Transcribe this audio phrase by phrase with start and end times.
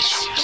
[0.00, 0.37] Space.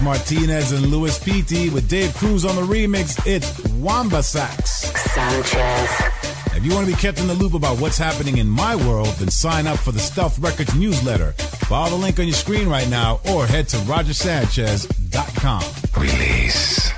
[0.00, 3.20] Martinez and Luis Pitti with Dave Cruz on the remix.
[3.26, 4.70] It's Wamba Sax.
[5.12, 5.90] Sanchez.
[6.56, 9.08] If you want to be kept in the loop about what's happening in my world,
[9.18, 11.32] then sign up for the Stealth Records newsletter.
[11.68, 15.62] Follow the link on your screen right now or head to rogersanchez.com.
[16.02, 16.90] Release.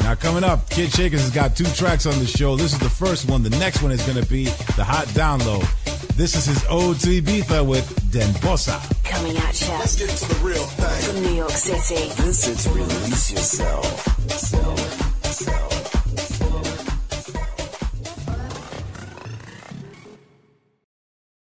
[0.00, 2.56] Now, coming up, Kid Shakers has got two tracks on the show.
[2.56, 3.42] This is the first one.
[3.42, 5.68] The next one is going to be the hot download.
[6.20, 9.68] This is his ode to Ibiza with Denbosa coming at you.
[9.78, 11.14] Let's get to the real thing.
[11.14, 12.12] From New York City.
[12.22, 13.86] This is Release Yourself.
[13.86, 14.04] Self.
[14.04, 14.09] Self.